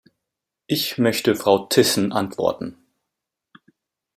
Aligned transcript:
Ich 0.65 0.97
möchte 0.97 1.35
Frau 1.35 1.67
Thyssen 1.67 2.11
antworten. 2.11 2.75